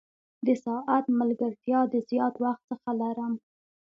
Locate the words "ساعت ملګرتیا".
0.65-1.79